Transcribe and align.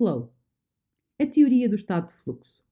Flow. 0.00 0.32
A 1.18 1.26
teoria 1.26 1.68
do 1.68 1.74
estado 1.74 2.06
de 2.06 2.14
fluxo. 2.14 2.64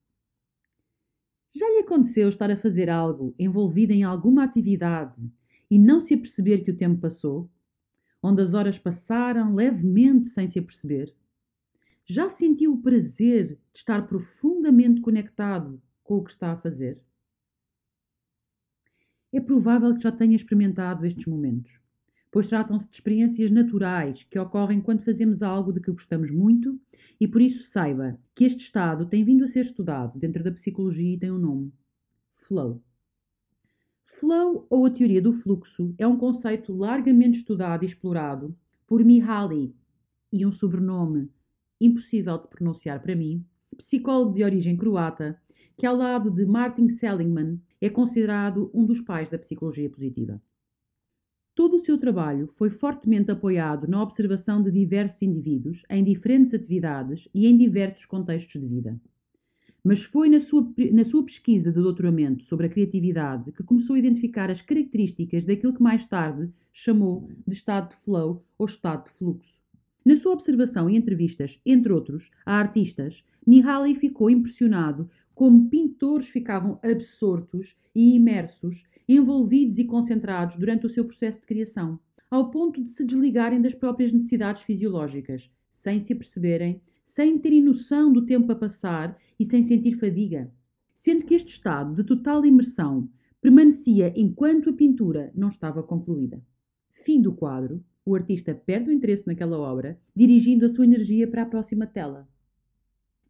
Já 1.54 1.68
lhe 1.68 1.80
aconteceu 1.80 2.26
estar 2.26 2.50
a 2.50 2.56
fazer 2.56 2.88
algo 2.88 3.34
envolvido 3.38 3.92
em 3.92 4.02
alguma 4.02 4.44
atividade 4.44 5.30
e 5.70 5.78
não 5.78 6.00
se 6.00 6.14
aperceber 6.14 6.64
que 6.64 6.70
o 6.70 6.76
tempo 6.78 7.02
passou? 7.02 7.50
Onde 8.22 8.40
as 8.40 8.54
horas 8.54 8.78
passaram 8.78 9.54
levemente 9.54 10.30
sem 10.30 10.46
se 10.46 10.58
aperceber? 10.58 11.14
Já 12.06 12.30
sentiu 12.30 12.72
o 12.72 12.80
prazer 12.80 13.58
de 13.74 13.80
estar 13.80 14.06
profundamente 14.06 15.02
conectado 15.02 15.82
com 16.02 16.14
o 16.14 16.24
que 16.24 16.30
está 16.30 16.52
a 16.52 16.56
fazer? 16.56 16.98
É 19.30 19.38
provável 19.38 19.94
que 19.94 20.00
já 20.00 20.10
tenha 20.10 20.34
experimentado 20.34 21.04
estes 21.04 21.26
momentos, 21.26 21.78
pois 22.30 22.46
tratam-se 22.46 22.88
de 22.88 22.94
experiências 22.94 23.50
naturais 23.50 24.24
que 24.24 24.38
ocorrem 24.38 24.80
quando 24.80 25.04
fazemos 25.04 25.42
algo 25.42 25.72
de 25.72 25.80
que 25.80 25.90
gostamos 25.90 26.30
muito 26.30 26.78
e 27.20 27.26
por 27.26 27.40
isso 27.40 27.68
saiba 27.68 28.18
que 28.34 28.44
este 28.44 28.62
estado 28.62 29.06
tem 29.06 29.24
vindo 29.24 29.44
a 29.44 29.48
ser 29.48 29.60
estudado 29.60 30.18
dentro 30.18 30.42
da 30.42 30.52
psicologia 30.52 31.14
e 31.14 31.18
tem 31.18 31.30
um 31.30 31.38
nome: 31.38 31.72
flow. 32.34 32.82
Flow, 34.04 34.66
ou 34.68 34.86
a 34.86 34.90
teoria 34.90 35.22
do 35.22 35.32
fluxo, 35.32 35.94
é 35.96 36.06
um 36.06 36.16
conceito 36.16 36.72
largamente 36.72 37.38
estudado 37.38 37.84
e 37.84 37.86
explorado 37.86 38.56
por 38.86 39.04
Mihaly 39.04 39.74
e 40.32 40.44
um 40.44 40.52
sobrenome 40.52 41.30
impossível 41.80 42.38
de 42.38 42.48
pronunciar 42.48 43.00
para 43.00 43.14
mim, 43.14 43.44
psicólogo 43.76 44.34
de 44.34 44.42
origem 44.42 44.76
croata, 44.76 45.40
que 45.76 45.86
ao 45.86 45.96
lado 45.96 46.30
de 46.30 46.44
Martin 46.44 46.88
Seligman 46.88 47.60
é 47.80 47.88
considerado 47.88 48.70
um 48.74 48.84
dos 48.84 49.00
pais 49.00 49.30
da 49.30 49.38
psicologia 49.38 49.88
positiva. 49.88 50.42
Todo 51.58 51.74
o 51.74 51.80
seu 51.80 51.98
trabalho 51.98 52.48
foi 52.54 52.70
fortemente 52.70 53.32
apoiado 53.32 53.88
na 53.88 54.00
observação 54.00 54.62
de 54.62 54.70
diversos 54.70 55.20
indivíduos 55.22 55.82
em 55.90 56.04
diferentes 56.04 56.54
atividades 56.54 57.28
e 57.34 57.48
em 57.48 57.58
diversos 57.58 58.06
contextos 58.06 58.60
de 58.60 58.68
vida. 58.68 58.96
Mas 59.82 60.04
foi 60.04 60.28
na 60.28 60.38
sua, 60.38 60.72
na 60.92 61.04
sua 61.04 61.24
pesquisa 61.24 61.72
de 61.72 61.82
doutoramento 61.82 62.44
sobre 62.44 62.66
a 62.66 62.68
criatividade 62.68 63.50
que 63.50 63.64
começou 63.64 63.96
a 63.96 63.98
identificar 63.98 64.48
as 64.52 64.62
características 64.62 65.44
daquilo 65.44 65.74
que 65.74 65.82
mais 65.82 66.04
tarde 66.04 66.48
chamou 66.72 67.28
de 67.44 67.54
estado 67.54 67.88
de 67.88 67.96
flow 68.04 68.44
ou 68.56 68.66
estado 68.66 69.06
de 69.06 69.10
fluxo. 69.18 69.60
Na 70.04 70.14
sua 70.14 70.34
observação 70.34 70.88
e 70.88 70.96
entrevistas, 70.96 71.60
entre 71.66 71.92
outros, 71.92 72.30
a 72.46 72.52
artistas, 72.54 73.24
Mihaly 73.44 73.96
ficou 73.96 74.30
impressionado 74.30 75.10
como 75.34 75.68
pintores 75.68 76.28
ficavam 76.28 76.78
absortos 76.84 77.76
e 77.92 78.14
imersos, 78.14 78.84
envolvidos 79.08 79.78
e 79.78 79.84
concentrados 79.84 80.56
durante 80.56 80.84
o 80.84 80.88
seu 80.88 81.04
processo 81.04 81.40
de 81.40 81.46
criação, 81.46 81.98
ao 82.30 82.50
ponto 82.50 82.82
de 82.82 82.90
se 82.90 83.04
desligarem 83.04 83.60
das 83.62 83.74
próprias 83.74 84.12
necessidades 84.12 84.62
fisiológicas, 84.62 85.50
sem 85.70 85.98
se 85.98 86.12
aperceberem, 86.12 86.82
sem 87.06 87.38
terem 87.38 87.62
noção 87.62 88.12
do 88.12 88.26
tempo 88.26 88.52
a 88.52 88.56
passar 88.56 89.16
e 89.40 89.44
sem 89.44 89.62
sentir 89.62 89.94
fadiga. 89.94 90.52
Sendo 90.94 91.24
que 91.24 91.34
este 91.34 91.52
estado 91.52 91.94
de 91.94 92.04
total 92.04 92.44
imersão 92.44 93.08
permanecia 93.40 94.12
enquanto 94.14 94.68
a 94.68 94.72
pintura 94.72 95.32
não 95.34 95.48
estava 95.48 95.82
concluída. 95.82 96.42
Fim 96.92 97.22
do 97.22 97.32
quadro, 97.32 97.82
o 98.04 98.14
artista 98.14 98.54
perde 98.54 98.90
o 98.90 98.92
interesse 98.92 99.26
naquela 99.26 99.58
obra, 99.58 99.98
dirigindo 100.14 100.66
a 100.66 100.68
sua 100.68 100.84
energia 100.84 101.26
para 101.26 101.42
a 101.42 101.46
próxima 101.46 101.86
tela. 101.86 102.28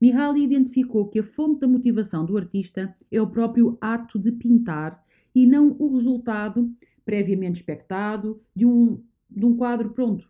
Mihaly 0.00 0.44
identificou 0.44 1.08
que 1.08 1.18
a 1.18 1.24
fonte 1.24 1.60
da 1.60 1.68
motivação 1.68 2.24
do 2.24 2.36
artista 2.36 2.94
é 3.10 3.20
o 3.20 3.26
próprio 3.28 3.76
ato 3.80 4.18
de 4.18 4.30
pintar 4.32 5.04
e 5.39 5.47
não 5.47 5.77
o 5.79 5.95
resultado 5.95 6.68
previamente 7.05 7.61
expectado 7.61 8.42
de 8.57 8.67
um, 8.67 9.01
de 9.30 9.46
um 9.46 9.57
quadro 9.57 9.90
pronto. 9.90 10.29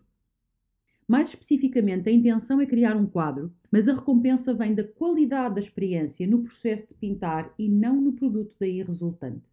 Mais 1.09 1.31
especificamente, 1.31 2.11
a 2.11 2.13
intenção 2.13 2.61
é 2.61 2.67
criar 2.67 2.95
um 2.95 3.07
quadro, 3.07 3.51
mas 3.71 3.89
a 3.89 3.95
recompensa 3.95 4.53
vem 4.53 4.75
da 4.75 4.85
qualidade 4.85 5.55
da 5.55 5.61
experiência 5.63 6.27
no 6.27 6.43
processo 6.43 6.89
de 6.89 6.95
pintar 6.95 7.55
e 7.59 7.71
não 7.71 7.99
no 7.99 8.13
produto 8.13 8.55
daí 8.61 8.83
resultante. 8.83 9.51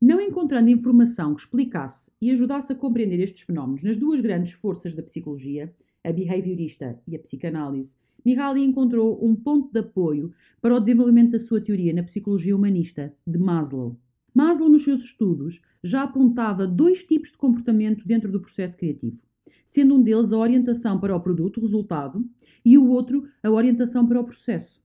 Não 0.00 0.20
encontrando 0.20 0.70
informação 0.70 1.34
que 1.34 1.40
explicasse 1.40 2.12
e 2.20 2.30
ajudasse 2.30 2.72
a 2.72 2.76
compreender 2.76 3.18
estes 3.18 3.42
fenómenos 3.42 3.82
nas 3.82 3.96
duas 3.96 4.20
grandes 4.20 4.52
forças 4.52 4.94
da 4.94 5.02
psicologia, 5.02 5.74
a 6.04 6.12
behaviorista 6.12 7.02
e 7.04 7.16
a 7.16 7.18
psicanálise, 7.18 7.96
Mihaly 8.26 8.64
encontrou 8.64 9.24
um 9.24 9.36
ponto 9.36 9.72
de 9.72 9.78
apoio 9.78 10.32
para 10.60 10.74
o 10.74 10.80
desenvolvimento 10.80 11.30
da 11.30 11.38
sua 11.38 11.60
teoria 11.60 11.94
na 11.94 12.02
psicologia 12.02 12.56
humanista, 12.56 13.14
de 13.24 13.38
Maslow. 13.38 13.96
Maslow, 14.34 14.68
nos 14.68 14.82
seus 14.82 15.04
estudos, 15.04 15.60
já 15.80 16.02
apontava 16.02 16.66
dois 16.66 17.04
tipos 17.04 17.30
de 17.30 17.38
comportamento 17.38 18.04
dentro 18.04 18.32
do 18.32 18.40
processo 18.40 18.76
criativo, 18.76 19.16
sendo 19.64 19.94
um 19.94 20.02
deles 20.02 20.32
a 20.32 20.38
orientação 20.38 20.98
para 20.98 21.14
o 21.14 21.20
produto, 21.20 21.60
resultado, 21.60 22.28
e 22.64 22.76
o 22.76 22.88
outro 22.88 23.28
a 23.44 23.48
orientação 23.48 24.04
para 24.04 24.20
o 24.20 24.24
processo. 24.24 24.82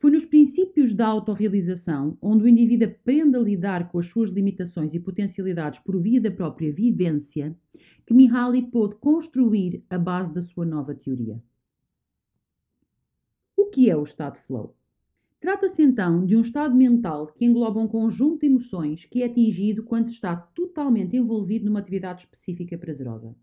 Foi 0.00 0.10
nos 0.10 0.26
princípios 0.26 0.92
da 0.92 1.06
autorrealização, 1.06 2.18
onde 2.20 2.42
o 2.42 2.48
indivíduo 2.48 2.88
aprende 2.88 3.36
a 3.36 3.40
lidar 3.40 3.88
com 3.92 4.00
as 4.00 4.06
suas 4.06 4.30
limitações 4.30 4.96
e 4.96 4.98
potencialidades 4.98 5.78
por 5.78 5.96
via 5.96 6.20
da 6.20 6.30
própria 6.32 6.72
vivência, 6.72 7.56
que 8.04 8.12
Mihaly 8.12 8.62
pôde 8.62 8.96
construir 8.96 9.84
a 9.88 9.96
base 9.96 10.34
da 10.34 10.42
sua 10.42 10.66
nova 10.66 10.92
teoria 10.92 11.40
que 13.70 13.88
é 13.88 13.96
o 13.96 14.02
estado 14.02 14.38
flow? 14.46 14.74
Trata-se 15.40 15.82
então 15.82 16.26
de 16.26 16.36
um 16.36 16.42
estado 16.42 16.74
mental 16.74 17.28
que 17.28 17.46
engloba 17.46 17.80
um 17.80 17.88
conjunto 17.88 18.40
de 18.40 18.46
emoções 18.46 19.06
que 19.06 19.22
é 19.22 19.26
atingido 19.26 19.82
quando 19.82 20.06
se 20.06 20.12
está 20.12 20.36
totalmente 20.36 21.16
envolvido 21.16 21.64
numa 21.64 21.80
atividade 21.80 22.24
específica 22.24 22.76
prazerosa. 22.76 23.34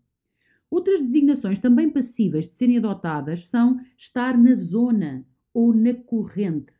Outras 0.70 1.00
designações 1.00 1.58
também 1.58 1.90
passíveis 1.90 2.48
de 2.48 2.54
serem 2.54 2.78
adotadas 2.78 3.46
são 3.46 3.80
estar 3.96 4.38
na 4.38 4.54
zona 4.54 5.26
ou 5.52 5.74
na 5.74 5.94
corrente. 5.94 6.72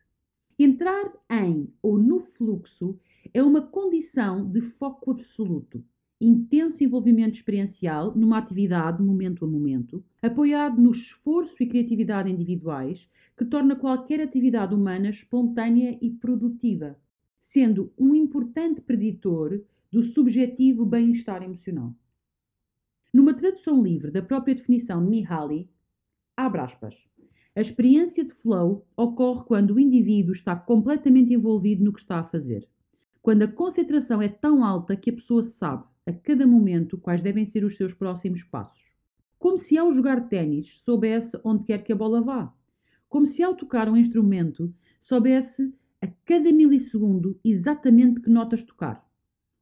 Entrar 0.58 1.12
em 1.30 1.72
ou 1.82 1.98
no 1.98 2.20
fluxo 2.20 2.98
é 3.32 3.42
uma 3.42 3.62
condição 3.62 4.48
de 4.48 4.60
foco 4.60 5.10
absoluto, 5.10 5.82
intenso 6.20 6.82
envolvimento 6.82 7.36
experiencial 7.36 8.14
numa 8.16 8.38
atividade 8.38 9.02
momento 9.02 9.44
a 9.44 9.48
momento, 9.48 10.04
apoiado 10.20 10.80
no 10.80 10.90
esforço 10.90 11.62
e 11.62 11.66
criatividade 11.66 12.30
individuais, 12.30 13.08
que 13.36 13.44
torna 13.44 13.76
qualquer 13.76 14.20
atividade 14.20 14.74
humana 14.74 15.10
espontânea 15.10 15.96
e 16.02 16.10
produtiva, 16.10 16.98
sendo 17.40 17.92
um 17.96 18.14
importante 18.14 18.80
preditor 18.80 19.60
do 19.90 20.02
subjetivo 20.02 20.84
bem-estar 20.84 21.42
emocional. 21.42 21.94
Numa 23.12 23.32
tradução 23.32 23.82
livre 23.82 24.10
da 24.10 24.20
própria 24.20 24.54
definição 24.54 25.02
de 25.02 25.08
Mihaly, 25.08 25.70
abre 26.36 26.60
aspas, 26.60 26.94
a 27.54 27.60
experiência 27.60 28.24
de 28.24 28.32
flow 28.32 28.86
ocorre 28.96 29.44
quando 29.44 29.74
o 29.74 29.80
indivíduo 29.80 30.32
está 30.32 30.54
completamente 30.54 31.32
envolvido 31.32 31.82
no 31.82 31.92
que 31.92 32.00
está 32.00 32.18
a 32.18 32.24
fazer. 32.24 32.68
Quando 33.28 33.42
a 33.42 33.46
concentração 33.46 34.22
é 34.22 34.28
tão 34.28 34.64
alta 34.64 34.96
que 34.96 35.10
a 35.10 35.12
pessoa 35.12 35.42
sabe, 35.42 35.84
a 36.06 36.12
cada 36.14 36.46
momento, 36.46 36.96
quais 36.96 37.20
devem 37.20 37.44
ser 37.44 37.62
os 37.62 37.76
seus 37.76 37.92
próximos 37.92 38.42
passos. 38.42 38.82
Como 39.38 39.58
se 39.58 39.76
ao 39.76 39.92
jogar 39.92 40.30
ténis 40.30 40.80
soubesse 40.82 41.38
onde 41.44 41.64
quer 41.64 41.84
que 41.84 41.92
a 41.92 41.94
bola 41.94 42.22
vá. 42.22 42.50
Como 43.06 43.26
se 43.26 43.42
ao 43.42 43.54
tocar 43.54 43.86
um 43.86 43.98
instrumento 43.98 44.74
soubesse 44.98 45.70
a 46.00 46.06
cada 46.24 46.50
milissegundo 46.50 47.38
exatamente 47.44 48.22
que 48.22 48.30
notas 48.30 48.62
tocar. 48.62 49.06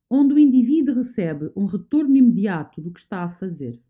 Onde 0.09 0.34
o 0.34 0.38
indivíduo 0.38 0.94
recebe 0.94 1.50
um 1.56 1.65
retorno 1.65 2.16
imediato 2.16 2.81
do 2.81 2.93
que 2.93 3.00
está 3.00 3.25
a 3.25 3.31
fazer. 3.31 3.82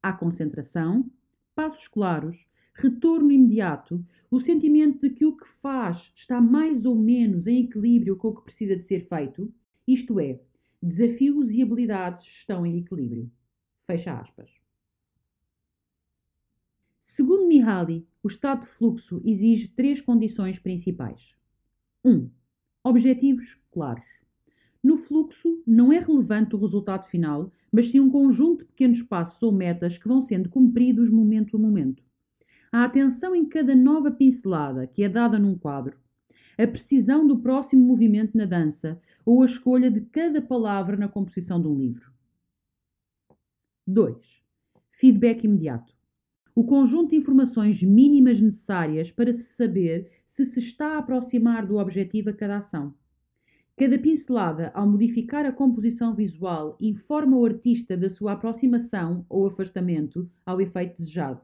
Há 0.00 0.12
concentração, 0.12 1.10
passos 1.56 1.88
claros, 1.88 2.36
retorno 2.74 3.30
imediato, 3.30 4.04
o 4.30 4.40
sentimento 4.40 5.00
de 5.00 5.10
que 5.14 5.24
o 5.24 5.36
que 5.36 5.48
faz 5.62 6.12
está 6.14 6.40
mais 6.40 6.84
ou 6.84 6.94
menos 6.94 7.46
em 7.46 7.64
equilíbrio 7.64 8.16
com 8.16 8.28
o 8.28 8.34
que 8.34 8.44
precisa 8.44 8.76
de 8.76 8.82
ser 8.82 9.08
feito, 9.08 9.52
isto 9.86 10.18
é, 10.18 10.40
Desafios 10.86 11.50
e 11.50 11.62
habilidades 11.62 12.26
estão 12.26 12.66
em 12.66 12.78
equilíbrio. 12.78 13.30
Fecha 13.86 14.20
aspas. 14.20 14.50
Segundo 17.00 17.48
Mihaly, 17.48 18.06
o 18.22 18.28
estado 18.28 18.60
de 18.60 18.66
fluxo 18.66 19.22
exige 19.24 19.68
três 19.68 20.02
condições 20.02 20.58
principais. 20.58 21.34
1. 22.04 22.10
Um, 22.10 22.30
objetivos 22.84 23.58
claros. 23.70 24.04
No 24.82 24.98
fluxo, 24.98 25.62
não 25.66 25.90
é 25.90 25.98
relevante 25.98 26.54
o 26.54 26.58
resultado 26.58 27.06
final, 27.06 27.50
mas 27.72 27.88
sim 27.88 27.98
um 27.98 28.10
conjunto 28.10 28.58
de 28.58 28.64
pequenos 28.66 29.00
passos 29.00 29.42
ou 29.42 29.52
metas 29.52 29.96
que 29.96 30.06
vão 30.06 30.20
sendo 30.20 30.50
cumpridos 30.50 31.08
momento 31.08 31.56
a 31.56 31.58
momento. 31.58 32.04
A 32.74 32.82
atenção 32.82 33.36
em 33.36 33.44
cada 33.44 33.72
nova 33.72 34.10
pincelada 34.10 34.84
que 34.84 35.04
é 35.04 35.08
dada 35.08 35.38
num 35.38 35.56
quadro, 35.56 35.96
a 36.58 36.66
precisão 36.66 37.24
do 37.24 37.38
próximo 37.38 37.86
movimento 37.86 38.36
na 38.36 38.46
dança 38.46 39.00
ou 39.24 39.42
a 39.42 39.46
escolha 39.46 39.88
de 39.88 40.00
cada 40.00 40.42
palavra 40.42 40.96
na 40.96 41.06
composição 41.06 41.62
de 41.62 41.68
um 41.68 41.78
livro. 41.78 42.10
2. 43.86 44.16
Feedback 44.90 45.44
imediato. 45.44 45.94
O 46.52 46.64
conjunto 46.64 47.10
de 47.10 47.16
informações 47.16 47.80
mínimas 47.80 48.40
necessárias 48.40 49.08
para 49.08 49.32
se 49.32 49.54
saber 49.54 50.10
se 50.26 50.44
se 50.44 50.58
está 50.58 50.96
a 50.96 50.98
aproximar 50.98 51.64
do 51.64 51.76
objetivo 51.76 52.30
a 52.30 52.32
cada 52.32 52.56
ação. 52.56 52.92
Cada 53.76 53.96
pincelada, 53.96 54.72
ao 54.74 54.84
modificar 54.84 55.46
a 55.46 55.52
composição 55.52 56.12
visual, 56.12 56.76
informa 56.80 57.36
o 57.36 57.46
artista 57.46 57.96
da 57.96 58.10
sua 58.10 58.32
aproximação 58.32 59.24
ou 59.28 59.46
afastamento 59.46 60.28
ao 60.44 60.60
efeito 60.60 60.96
desejado. 60.96 61.40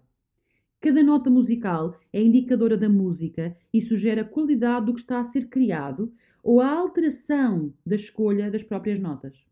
Cada 0.82 1.02
nota 1.02 1.28
musical 1.28 2.00
é 2.10 2.22
indicadora 2.22 2.74
da 2.74 2.88
música 2.88 3.54
e 3.70 3.82
sugere 3.82 4.20
a 4.20 4.24
qualidade 4.24 4.86
do 4.86 4.94
que 4.94 5.00
está 5.00 5.20
a 5.20 5.24
ser 5.24 5.50
criado 5.50 6.10
ou 6.42 6.58
a 6.58 6.70
alteração 6.70 7.74
da 7.84 7.96
escolha 7.96 8.50
das 8.50 8.62
próprias 8.62 8.98
notas. 8.98 9.46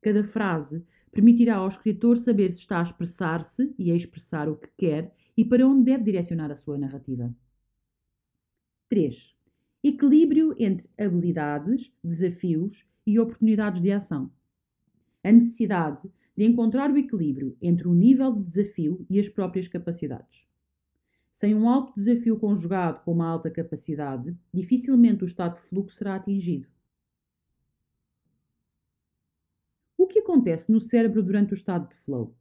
Cada 0.00 0.22
frase 0.22 0.86
permitirá 1.10 1.56
ao 1.56 1.66
escritor 1.66 2.18
saber 2.18 2.52
se 2.52 2.60
está 2.60 2.78
a 2.78 2.84
expressar-se 2.84 3.74
e 3.76 3.90
a 3.90 3.96
expressar 3.96 4.48
o 4.48 4.54
que 4.54 4.68
quer 4.78 5.12
e 5.36 5.44
para 5.44 5.66
onde 5.66 5.86
deve 5.86 6.04
direcionar 6.04 6.52
a 6.52 6.56
sua 6.56 6.78
narrativa. 6.78 7.34
3. 8.88 9.34
Equilíbrio 9.82 10.54
entre 10.56 10.88
habilidades, 10.96 11.92
desafios 12.02 12.86
e 13.04 13.18
oportunidades 13.18 13.82
de 13.82 13.90
ação. 13.90 14.30
A 15.24 15.32
necessidade 15.32 16.08
de 16.36 16.44
encontrar 16.44 16.92
o 16.92 16.96
equilíbrio 16.96 17.56
entre 17.60 17.88
o 17.88 17.92
nível 17.92 18.32
de 18.32 18.44
desafio 18.44 19.04
e 19.10 19.18
as 19.18 19.28
próprias 19.28 19.66
capacidades. 19.66 20.48
Sem 21.40 21.54
um 21.54 21.70
alto 21.70 21.94
desafio 21.96 22.38
conjugado 22.38 23.00
com 23.02 23.12
uma 23.12 23.26
alta 23.26 23.50
capacidade, 23.50 24.36
dificilmente 24.52 25.24
o 25.24 25.26
estado 25.26 25.54
de 25.54 25.62
fluxo 25.62 25.96
será 25.96 26.16
atingido. 26.16 26.68
O 29.96 30.06
que 30.06 30.18
acontece 30.18 30.70
no 30.70 30.82
cérebro 30.82 31.22
durante 31.22 31.54
o 31.54 31.56
estado 31.56 31.88
de 31.88 31.96
flow? 31.96 32.36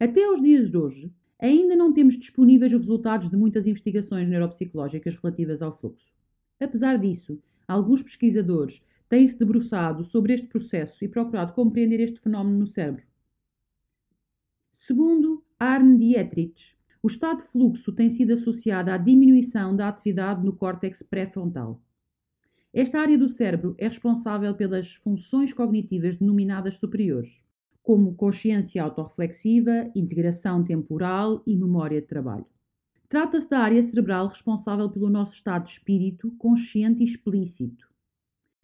Até 0.00 0.24
aos 0.24 0.42
dias 0.42 0.68
de 0.68 0.76
hoje, 0.76 1.14
ainda 1.38 1.76
não 1.76 1.92
temos 1.92 2.18
disponíveis 2.18 2.72
os 2.72 2.80
resultados 2.80 3.30
de 3.30 3.36
muitas 3.36 3.68
investigações 3.68 4.28
neuropsicológicas 4.28 5.14
relativas 5.14 5.62
ao 5.62 5.78
fluxo. 5.78 6.12
Apesar 6.58 6.98
disso, 6.98 7.40
alguns 7.68 8.02
pesquisadores 8.02 8.82
têm-se 9.08 9.38
debruçado 9.38 10.02
sobre 10.02 10.32
este 10.32 10.48
processo 10.48 11.04
e 11.04 11.08
procurado 11.08 11.52
compreender 11.52 12.00
este 12.00 12.18
fenómeno 12.18 12.58
no 12.58 12.66
cérebro. 12.66 13.06
Segundo 14.72 15.44
Arne 15.56 15.96
Dietrich, 15.98 16.75
o 17.02 17.08
estado 17.08 17.42
de 17.42 17.48
fluxo 17.48 17.92
tem 17.92 18.10
sido 18.10 18.32
associado 18.32 18.90
à 18.90 18.96
diminuição 18.96 19.76
da 19.76 19.88
atividade 19.88 20.44
no 20.44 20.52
córtex 20.52 21.02
pré-frontal. 21.02 21.80
Esta 22.72 23.00
área 23.00 23.16
do 23.16 23.28
cérebro 23.28 23.74
é 23.78 23.88
responsável 23.88 24.54
pelas 24.54 24.94
funções 24.96 25.52
cognitivas 25.52 26.16
denominadas 26.16 26.74
superiores, 26.74 27.42
como 27.82 28.14
consciência 28.14 28.82
autorreflexiva, 28.82 29.90
integração 29.94 30.64
temporal 30.64 31.42
e 31.46 31.56
memória 31.56 32.00
de 32.00 32.06
trabalho. 32.06 32.44
Trata-se 33.08 33.48
da 33.48 33.60
área 33.60 33.82
cerebral 33.82 34.26
responsável 34.26 34.90
pelo 34.90 35.08
nosso 35.08 35.34
estado 35.34 35.64
de 35.64 35.70
espírito 35.70 36.32
consciente 36.32 37.02
e 37.02 37.06
explícito. 37.06 37.88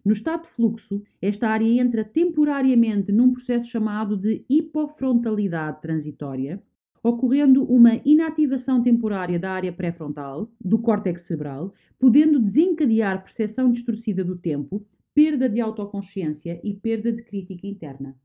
No 0.05 0.13
estado 0.13 0.43
de 0.43 0.49
fluxo, 0.49 1.01
esta 1.21 1.49
área 1.49 1.81
entra 1.81 2.05
temporariamente 2.05 3.13
num 3.13 3.33
processo 3.33 3.69
chamado 3.69 4.17
de 4.17 4.45
hipofrontalidade 4.49 5.81
transitória, 5.81 6.61
ocorrendo 7.03 7.65
uma 7.65 7.97
inativação 8.05 8.83
temporária 8.83 9.39
da 9.39 9.51
área 9.51 9.73
pré-frontal, 9.73 10.51
do 10.61 10.79
córtex 10.79 11.23
cerebral, 11.23 11.75
podendo 11.99 12.39
desencadear 12.39 13.23
percepção 13.23 13.73
distorcida 13.73 14.25
do 14.25 14.37
tempo, 14.37 14.87
perda 15.13 15.49
de 15.49 15.61
autoconsciência 15.61 16.61
e 16.63 16.75
perda 16.75 17.13
de 17.13 17.23
crítica 17.23 17.67
interna. 17.67 18.17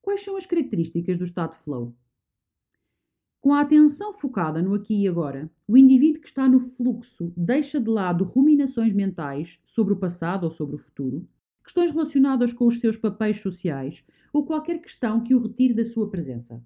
Quais 0.00 0.22
são 0.22 0.36
as 0.36 0.46
características 0.46 1.18
do 1.18 1.24
estado 1.24 1.56
flow? 1.64 1.94
Com 3.40 3.52
a 3.52 3.60
atenção 3.60 4.14
focada 4.14 4.62
no 4.62 4.74
aqui 4.74 5.02
e 5.02 5.08
agora, 5.08 5.50
o 5.68 5.76
indivíduo 5.76 6.22
que 6.22 6.28
está 6.28 6.48
no 6.48 6.60
fluxo 6.60 7.32
deixa 7.36 7.78
de 7.78 7.90
lado 7.90 8.24
ruminações 8.24 8.92
mentais 8.92 9.58
sobre 9.64 9.92
o 9.92 9.98
passado 9.98 10.44
ou 10.44 10.50
sobre 10.50 10.76
o 10.76 10.78
futuro, 10.78 11.28
questões 11.62 11.90
relacionadas 11.90 12.52
com 12.52 12.66
os 12.66 12.80
seus 12.80 12.96
papéis 12.96 13.40
sociais, 13.40 14.04
ou 14.34 14.44
qualquer 14.44 14.80
questão 14.80 15.22
que 15.22 15.32
o 15.32 15.40
retire 15.40 15.72
da 15.72 15.84
sua 15.84 16.10
presença. 16.10 16.60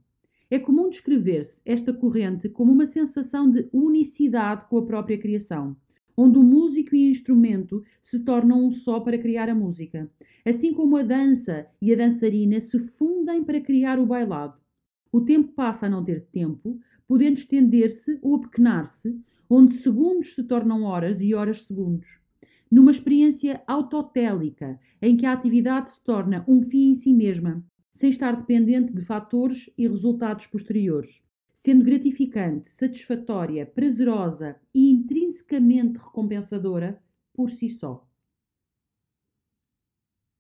É 0.51 0.59
comum 0.59 0.89
descrever-se 0.89 1.61
esta 1.67 1.93
corrente 1.93 2.49
como 2.49 2.73
uma 2.73 2.87
sensação 2.87 3.51
de 3.51 3.69
unicidade 3.71 4.65
com 4.71 4.79
a 4.79 4.87
própria 4.87 5.19
criação, 5.19 5.77
onde 6.17 6.39
o 6.39 6.43
músico 6.43 6.97
e 6.97 7.09
o 7.09 7.11
instrumento 7.11 7.85
se 8.03 8.21
tornam 8.21 8.65
um 8.65 8.71
só 8.71 8.99
para 9.01 9.19
criar 9.19 9.51
a 9.51 9.55
música, 9.55 10.11
assim 10.47 10.73
como 10.73 10.97
a 10.97 11.03
dança 11.03 11.67
e 11.83 11.93
a 11.93 11.97
dançarina 11.97 12.59
se 12.59 12.79
fundem 12.79 13.45
para 13.45 13.61
criar 13.61 13.99
o 13.99 14.07
bailado. 14.07 14.59
O 15.13 15.21
tempo 15.21 15.53
passa 15.53 15.87
a 15.87 15.91
não 15.91 16.03
ter 16.03 16.23
tempo, 16.33 16.81
podendo 17.07 17.39
estender-se 17.39 18.19
ou 18.23 18.37
apequenar-se, 18.37 19.15
onde 19.49 19.75
segundos 19.75 20.35
se 20.35 20.43
tornam 20.43 20.85
horas 20.85 21.21
e 21.21 21.35
horas 21.35 21.65
segundos 21.65 22.19
numa 22.71 22.91
experiência 22.91 23.63
autotélica, 23.67 24.79
em 25.01 25.17
que 25.17 25.27
a 25.27 25.33
atividade 25.33 25.91
se 25.91 26.03
torna 26.03 26.45
um 26.47 26.63
fim 26.63 26.91
em 26.91 26.95
si 26.95 27.13
mesma, 27.13 27.65
sem 27.93 28.11
estar 28.11 28.37
dependente 28.37 28.93
de 28.93 29.03
fatores 29.03 29.71
e 29.77 29.89
resultados 29.89 30.47
posteriores, 30.47 31.23
sendo 31.53 31.85
gratificante, 31.85 32.69
satisfatória, 32.69 33.67
prazerosa 33.67 34.57
e 34.75 34.91
intrinsecamente 34.91 35.99
recompensadora 35.99 37.03
por 37.33 37.51
si 37.51 37.69
só. 37.69 38.07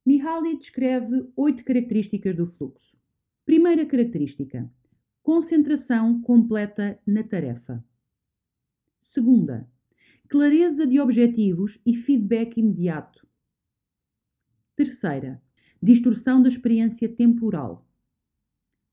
Mihaly 0.06 0.56
descreve 0.56 1.28
oito 1.36 1.64
características 1.64 2.34
do 2.34 2.46
fluxo. 2.46 2.96
Primeira 3.44 3.84
característica: 3.84 4.70
concentração 5.22 6.22
completa 6.22 6.98
na 7.06 7.22
tarefa. 7.22 7.84
Segunda, 9.00 9.69
clareza 10.28 10.86
de 10.86 11.00
objetivos 11.00 11.78
e 11.86 11.94
feedback 11.94 12.58
imediato. 12.60 13.26
Terceira, 14.76 15.42
distorção 15.82 16.42
da 16.42 16.48
experiência 16.48 17.08
temporal. 17.08 17.88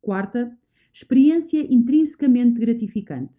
Quarta, 0.01 0.57
experiência 0.93 1.59
intrinsecamente 1.71 2.59
gratificante. 2.59 3.35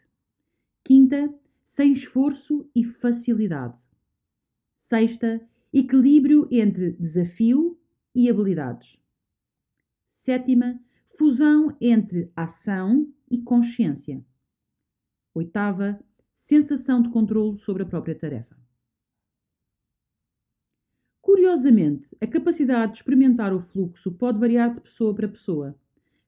Quinta, 0.85 1.35
sem 1.65 1.93
esforço 1.93 2.69
e 2.75 2.85
facilidade. 2.85 3.79
Sexta, 4.75 5.41
equilíbrio 5.73 6.47
entre 6.51 6.93
desafio 6.93 7.81
e 8.15 8.29
habilidades. 8.29 8.99
Sétima, 10.07 10.79
fusão 11.17 11.75
entre 11.81 12.31
ação 12.37 13.11
e 13.31 13.39
consciência. 13.39 14.25
Oitava, 15.35 15.99
sensação 16.37 17.03
de 17.03 17.09
controle 17.09 17.59
sobre 17.59 17.83
a 17.83 17.87
própria 17.87 18.15
tarefa. 18.15 18.57
Curiosamente, 21.21 22.07
a 22.21 22.27
capacidade 22.27 22.93
de 22.93 22.99
experimentar 22.99 23.53
o 23.53 23.61
fluxo 23.61 24.13
pode 24.13 24.39
variar 24.39 24.73
de 24.73 24.83
pessoa 24.83 25.13
para 25.13 25.27
pessoa. 25.27 25.77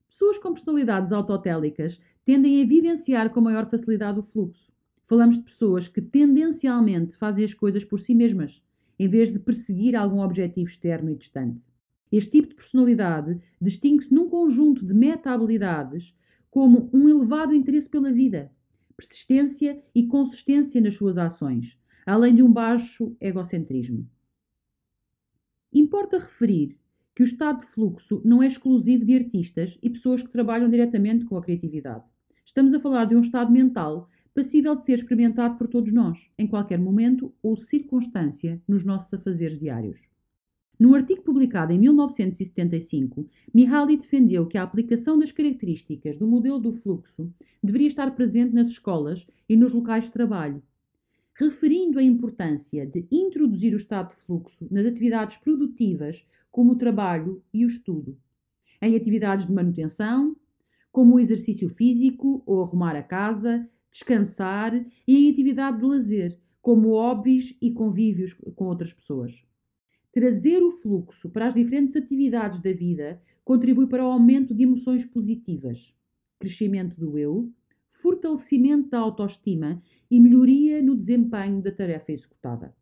Pessoas 0.08 0.38
com 0.38 0.52
personalidades 0.52 1.12
autotélicas 1.12 2.00
tendem 2.24 2.60
a 2.60 2.66
vivenciar 2.66 3.30
com 3.30 3.40
maior 3.40 3.70
facilidade 3.70 4.18
o 4.18 4.22
fluxo. 4.22 4.72
Falamos 5.04 5.38
de 5.38 5.44
pessoas 5.44 5.86
que 5.86 6.02
tendencialmente 6.02 7.16
fazem 7.16 7.44
as 7.44 7.54
coisas 7.54 7.84
por 7.84 8.00
si 8.00 8.14
mesmas, 8.14 8.60
em 8.98 9.08
vez 9.08 9.30
de 9.30 9.38
perseguir 9.38 9.94
algum 9.94 10.20
objetivo 10.20 10.68
externo 10.68 11.10
e 11.10 11.14
distante. 11.14 11.62
Este 12.10 12.32
tipo 12.32 12.48
de 12.48 12.54
personalidade 12.56 13.40
distingue-se 13.60 14.12
num 14.12 14.28
conjunto 14.28 14.84
de 14.84 14.94
meta-habilidades 14.94 16.14
como 16.50 16.90
um 16.92 17.08
elevado 17.08 17.54
interesse 17.54 17.88
pela 17.88 18.10
vida, 18.10 18.50
persistência 18.98 19.80
e 19.94 20.08
consistência 20.08 20.80
nas 20.80 20.94
suas 20.94 21.16
ações, 21.16 21.78
além 22.04 22.34
de 22.34 22.42
um 22.42 22.52
baixo 22.52 23.16
egocentrismo. 23.20 24.10
Importa 25.72 26.18
referir 26.18 26.76
que 27.14 27.22
o 27.22 27.24
estado 27.24 27.60
de 27.60 27.66
fluxo 27.66 28.20
não 28.24 28.42
é 28.42 28.48
exclusivo 28.48 29.04
de 29.04 29.14
artistas 29.14 29.78
e 29.80 29.88
pessoas 29.88 30.20
que 30.20 30.30
trabalham 30.30 30.68
diretamente 30.68 31.24
com 31.24 31.36
a 31.36 31.42
criatividade. 31.42 32.04
Estamos 32.44 32.74
a 32.74 32.80
falar 32.80 33.04
de 33.04 33.14
um 33.14 33.20
estado 33.20 33.52
mental 33.52 34.10
passível 34.34 34.74
de 34.74 34.84
ser 34.84 34.94
experimentado 34.94 35.56
por 35.56 35.68
todos 35.68 35.92
nós, 35.92 36.18
em 36.36 36.46
qualquer 36.46 36.78
momento 36.78 37.32
ou 37.40 37.56
circunstância 37.56 38.60
nos 38.66 38.84
nossos 38.84 39.14
afazeres 39.14 39.58
diários. 39.58 40.00
Num 40.78 40.94
artigo 40.94 41.22
publicado 41.22 41.72
em 41.72 41.78
1975, 41.78 43.28
Mihaly 43.52 43.96
defendeu 43.96 44.46
que 44.46 44.56
a 44.56 44.62
aplicação 44.62 45.18
das 45.18 45.32
características 45.32 46.16
do 46.16 46.24
modelo 46.24 46.60
do 46.60 46.72
fluxo 46.72 47.32
deveria 47.60 47.88
estar 47.88 48.08
presente 48.14 48.54
nas 48.54 48.68
escolas 48.68 49.26
e 49.48 49.56
nos 49.56 49.72
locais 49.72 50.04
de 50.04 50.12
trabalho, 50.12 50.62
referindo 51.34 51.98
a 51.98 52.02
importância 52.02 52.86
de 52.86 53.04
introduzir 53.10 53.74
o 53.74 53.76
estado 53.76 54.10
de 54.10 54.22
fluxo 54.22 54.68
nas 54.70 54.86
atividades 54.86 55.36
produtivas, 55.38 56.24
como 56.48 56.72
o 56.72 56.76
trabalho 56.76 57.42
e 57.52 57.64
o 57.64 57.68
estudo, 57.68 58.16
em 58.80 58.94
atividades 58.94 59.46
de 59.46 59.52
manutenção, 59.52 60.36
como 60.92 61.16
o 61.16 61.20
exercício 61.20 61.68
físico 61.70 62.40
ou 62.46 62.62
arrumar 62.62 62.94
a 62.94 63.02
casa, 63.02 63.68
descansar 63.90 64.74
e 65.08 65.16
em 65.16 65.28
atividade 65.28 65.78
de 65.78 65.84
lazer, 65.84 66.38
como 66.62 66.90
hobbies 66.90 67.56
e 67.60 67.72
convívios 67.72 68.32
com 68.54 68.66
outras 68.66 68.92
pessoas. 68.92 69.47
Trazer 70.18 70.64
o 70.64 70.72
fluxo 70.72 71.30
para 71.30 71.46
as 71.46 71.54
diferentes 71.54 71.96
atividades 71.96 72.60
da 72.60 72.72
vida 72.72 73.22
contribui 73.44 73.86
para 73.86 74.04
o 74.04 74.10
aumento 74.10 74.52
de 74.52 74.64
emoções 74.64 75.06
positivas, 75.06 75.94
crescimento 76.40 76.98
do 76.98 77.16
eu, 77.16 77.52
fortalecimento 77.92 78.88
da 78.88 78.98
autoestima 78.98 79.80
e 80.10 80.18
melhoria 80.18 80.82
no 80.82 80.96
desempenho 80.96 81.62
da 81.62 81.70
tarefa 81.70 82.10
executada. 82.10 82.74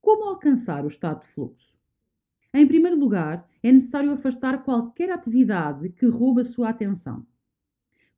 Como 0.00 0.24
alcançar 0.24 0.82
o 0.82 0.88
estado 0.88 1.26
de 1.26 1.28
fluxo? 1.34 1.76
Em 2.54 2.66
primeiro 2.66 2.98
lugar, 2.98 3.46
é 3.62 3.70
necessário 3.70 4.10
afastar 4.10 4.64
qualquer 4.64 5.10
atividade 5.10 5.90
que 5.90 6.06
rouba 6.06 6.42
sua 6.42 6.70
atenção. 6.70 7.26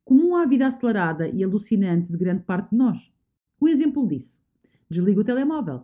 Comum 0.05 0.33
à 0.33 0.45
vida 0.45 0.65
acelerada 0.65 1.27
e 1.27 1.43
alucinante 1.43 2.09
de 2.09 2.17
grande 2.17 2.45
parte 2.45 2.69
de 2.69 2.77
nós. 2.77 3.11
Um 3.61 3.67
exemplo 3.67 4.07
disso: 4.07 4.39
desliga 4.89 5.19
o 5.19 5.25
telemóvel. 5.25 5.83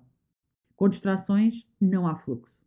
Com 0.80 0.88
distrações, 0.88 1.68
não 1.78 2.08
há 2.08 2.16
fluxo. 2.16 2.58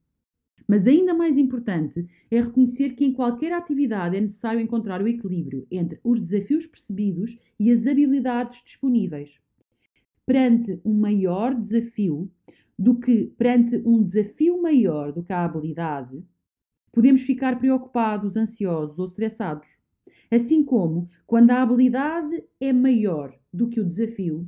Mas 0.69 0.87
ainda 0.87 1.14
mais 1.14 1.38
importante 1.38 2.07
é 2.31 2.42
reconhecer 2.42 2.90
que 2.90 3.07
em 3.07 3.12
qualquer 3.14 3.54
atividade 3.54 4.14
é 4.14 4.21
necessário 4.21 4.61
encontrar 4.61 5.00
o 5.00 5.09
equilíbrio 5.09 5.66
entre 5.71 5.99
os 6.04 6.21
desafios 6.21 6.66
percebidos 6.66 7.38
e 7.59 7.71
as 7.71 7.87
habilidades 7.87 8.62
disponíveis. 8.62 9.40
Perante 10.26 10.78
um 10.85 10.92
maior 10.92 11.54
desafio 11.54 12.31
do 12.78 13.00
que 13.00 13.33
perante 13.38 13.81
um 13.83 14.02
desafio 14.02 14.61
maior 14.61 15.11
do 15.11 15.23
que 15.23 15.33
a 15.33 15.47
habilidade, 15.47 16.23
podemos 16.92 17.23
ficar 17.23 17.59
preocupados, 17.59 18.37
ansiosos 18.37 18.99
ou 18.99 19.07
estressados. 19.07 19.69
Assim 20.31 20.62
como, 20.62 21.09
quando 21.26 21.50
a 21.50 21.62
habilidade 21.62 22.45
é 22.61 22.75
maior 22.75 23.35
do 23.50 23.71
que 23.71 23.81
o 23.81 23.87
desafio, 23.87 24.47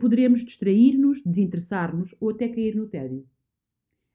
poderemos 0.00 0.44
distrair-nos, 0.44 1.22
desinteressar-nos 1.22 2.14
ou 2.20 2.30
até 2.30 2.48
cair 2.48 2.74
no 2.74 2.86
tédio. 2.86 3.26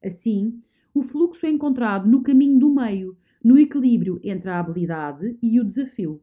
Assim, 0.03 0.61
o 0.93 1.01
fluxo 1.01 1.45
é 1.45 1.49
encontrado 1.49 2.09
no 2.09 2.21
caminho 2.21 2.59
do 2.59 2.73
meio, 2.73 3.17
no 3.43 3.57
equilíbrio 3.57 4.19
entre 4.23 4.49
a 4.49 4.59
habilidade 4.59 5.37
e 5.41 5.59
o 5.59 5.63
desafio. 5.63 6.21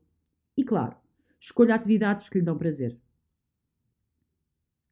E 0.56 0.64
claro, 0.64 0.96
escolha 1.40 1.74
atividades 1.74 2.28
que 2.28 2.38
lhe 2.38 2.44
dão 2.44 2.56
prazer. 2.56 2.96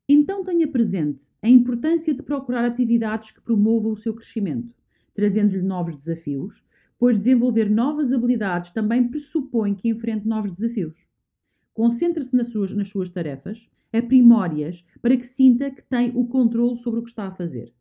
Então 0.08 0.42
tenha 0.42 0.66
presente 0.66 1.26
a 1.42 1.48
importância 1.48 2.14
de 2.14 2.22
procurar 2.22 2.64
atividades 2.64 3.30
que 3.30 3.40
promovam 3.40 3.92
o 3.92 3.96
seu 3.96 4.14
crescimento, 4.14 4.74
trazendo-lhe 5.14 5.62
novos 5.62 5.96
desafios, 5.96 6.64
pois 6.98 7.18
desenvolver 7.18 7.70
novas 7.70 8.12
habilidades 8.12 8.72
também 8.72 9.08
pressupõe 9.08 9.74
que 9.74 9.88
enfrente 9.88 10.26
novos 10.26 10.52
desafios. 10.52 10.96
Concentre-se 11.72 12.34
nas 12.34 12.48
suas, 12.48 12.72
nas 12.74 12.88
suas 12.88 13.08
tarefas, 13.08 13.68
aprimore-as 13.92 14.84
para 15.00 15.16
que 15.16 15.26
sinta 15.26 15.70
que 15.70 15.82
tem 15.82 16.12
o 16.14 16.26
controle 16.26 16.76
sobre 16.78 17.00
o 17.00 17.02
que 17.02 17.10
está 17.10 17.26
a 17.26 17.34
fazer. 17.34 17.72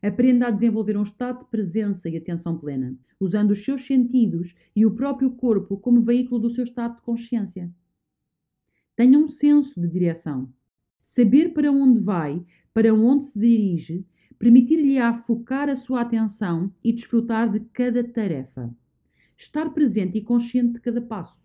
Aprenda 0.00 0.46
a 0.46 0.50
desenvolver 0.50 0.96
um 0.96 1.02
estado 1.02 1.40
de 1.40 1.50
presença 1.50 2.08
e 2.08 2.16
atenção 2.16 2.56
plena, 2.56 2.96
usando 3.18 3.50
os 3.50 3.64
seus 3.64 3.84
sentidos 3.84 4.54
e 4.74 4.86
o 4.86 4.94
próprio 4.94 5.32
corpo 5.32 5.76
como 5.76 6.02
veículo 6.02 6.40
do 6.40 6.50
seu 6.50 6.62
estado 6.62 6.96
de 6.96 7.02
consciência. 7.02 7.70
Tenha 8.94 9.18
um 9.18 9.28
senso 9.28 9.80
de 9.80 9.88
direção. 9.88 10.52
Saber 11.02 11.52
para 11.52 11.70
onde 11.70 12.00
vai, 12.00 12.44
para 12.72 12.94
onde 12.94 13.24
se 13.24 13.38
dirige, 13.38 14.06
permitir-lhe 14.38 14.98
a 14.98 15.12
focar 15.12 15.68
a 15.68 15.74
sua 15.74 16.02
atenção 16.02 16.72
e 16.82 16.92
desfrutar 16.92 17.50
de 17.50 17.60
cada 17.72 18.04
tarefa. 18.04 18.72
Estar 19.36 19.70
presente 19.70 20.18
e 20.18 20.22
consciente 20.22 20.74
de 20.74 20.80
cada 20.80 21.00
passo. 21.00 21.36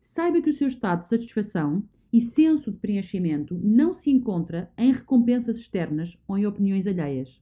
Saiba 0.00 0.42
que 0.42 0.50
o 0.50 0.52
seu 0.52 0.68
estado 0.68 1.02
de 1.02 1.08
satisfação 1.08 1.82
e 2.12 2.20
senso 2.20 2.72
de 2.72 2.78
preenchimento 2.78 3.58
não 3.62 3.94
se 3.94 4.10
encontra 4.10 4.70
em 4.76 4.92
recompensas 4.92 5.56
externas 5.56 6.18
ou 6.26 6.36
em 6.36 6.46
opiniões 6.46 6.86
alheias. 6.86 7.40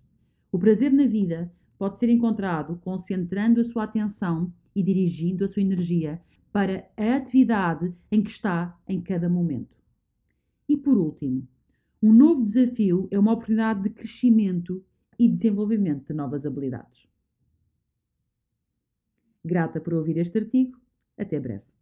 O 0.52 0.58
prazer 0.58 0.92
na 0.92 1.06
vida 1.06 1.52
pode 1.78 1.98
ser 1.98 2.08
encontrado 2.08 2.76
concentrando 2.82 3.60
a 3.60 3.64
sua 3.64 3.84
atenção 3.84 4.52
e 4.74 4.82
dirigindo 4.82 5.44
a 5.44 5.48
sua 5.48 5.62
energia 5.62 6.20
para 6.52 6.88
a 6.96 7.16
atividade 7.16 7.94
em 8.10 8.22
que 8.22 8.30
está 8.30 8.76
em 8.86 9.00
cada 9.00 9.28
momento. 9.28 9.76
E 10.68 10.76
por 10.76 10.96
último, 10.98 11.46
um 12.02 12.12
novo 12.12 12.44
desafio 12.44 13.08
é 13.10 13.18
uma 13.18 13.32
oportunidade 13.32 13.82
de 13.82 13.90
crescimento 13.90 14.84
e 15.18 15.28
desenvolvimento 15.28 16.06
de 16.06 16.14
novas 16.14 16.46
habilidades. 16.46 17.08
Grata 19.44 19.80
por 19.80 19.94
ouvir 19.94 20.18
este 20.18 20.38
artigo. 20.38 20.78
Até 21.16 21.40
breve. 21.40 21.77